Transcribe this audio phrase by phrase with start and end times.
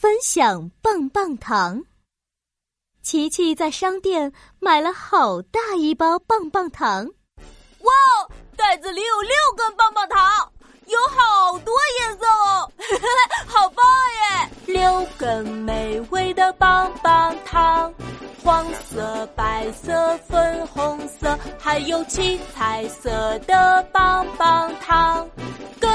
[0.00, 1.84] 分享棒棒糖。
[3.02, 7.06] 琪琪在商店买了好大一包棒棒糖。
[7.80, 7.92] 哇，
[8.56, 10.50] 袋子里有六根棒棒糖，
[10.86, 12.72] 有好多颜色哦，
[13.46, 13.84] 好棒
[14.14, 14.50] 耶！
[14.72, 17.92] 六根美味的棒棒糖，
[18.42, 25.28] 黄色、白色、粉红色，还有七彩色的棒棒糖，
[25.78, 25.90] 根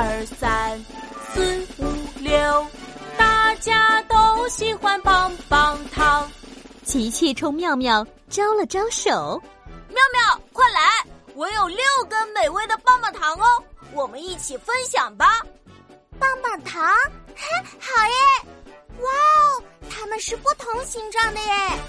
[0.00, 0.78] 二三
[1.34, 1.84] 四五
[2.20, 2.66] 六，
[3.16, 6.30] 大家都喜欢棒棒糖。
[6.84, 9.42] 琪琪冲妙妙招了招手，
[9.88, 15.40] 妙妙快来，我有六根美味的棒棒糖哦，我们一起分享吧。
[16.16, 16.80] 棒棒糖，
[17.80, 18.48] 好耶！
[19.00, 21.80] 哇哦，它们是不同形状的耶。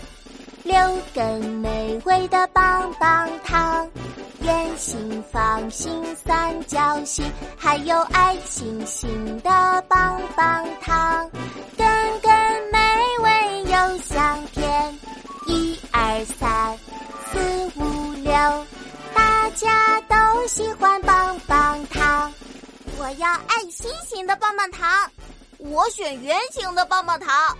[0.64, 3.88] 六根美味的棒棒糖。
[4.50, 7.24] 圆形、方形、三角形，
[7.56, 9.50] 还有爱心形的
[9.88, 11.30] 棒棒糖，
[11.78, 11.88] 根
[12.20, 12.32] 根
[12.72, 12.80] 美
[13.20, 15.00] 味又香甜。
[15.46, 16.76] 一二三
[17.32, 17.40] 四
[17.80, 18.34] 五六，
[19.14, 22.34] 大家都喜欢棒棒糖。
[22.98, 24.90] 我要爱心形的棒棒糖，
[25.60, 27.56] 我选圆形的棒棒糖。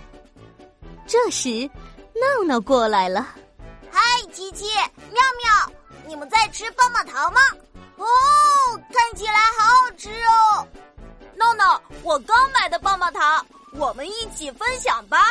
[1.06, 1.70] 这时，
[2.14, 3.28] 闹闹过来了。
[3.92, 4.00] 嗨，
[4.32, 5.79] 琪琪，妙妙。
[6.10, 7.40] 你们在吃棒棒糖吗？
[7.96, 8.04] 哦，
[8.92, 10.66] 看起来好好吃哦！
[11.36, 15.24] 闹闹，我刚买的棒棒糖，我们一起分享吧。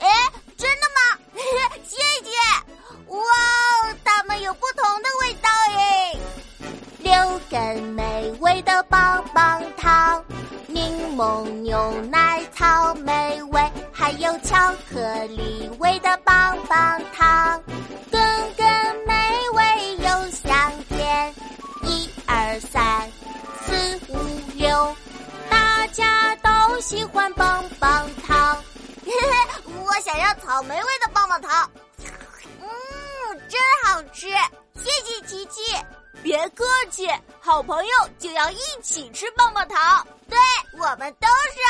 [0.00, 0.08] 哎，
[0.56, 1.22] 真的吗？
[1.86, 2.32] 谢谢！
[3.06, 6.20] 哇，它们有不同的味道耶。
[6.98, 10.24] 六根美味的棒棒糖，
[10.66, 17.62] 柠檬、牛奶、草莓味，还有巧克力味的棒棒糖。
[22.70, 23.10] 三，
[23.64, 24.16] 四，五，
[24.54, 24.96] 六，
[25.48, 28.56] 大家都喜欢棒棒糖，
[29.04, 31.70] 嘿 嘿我想要草莓味的棒棒糖。
[32.60, 32.68] 嗯，
[33.48, 34.28] 真好吃，
[34.74, 35.62] 谢谢琪琪。
[36.22, 37.08] 别客气，
[37.40, 40.06] 好朋友就要一起吃棒棒糖。
[40.28, 40.38] 对
[40.72, 41.67] 我们都是。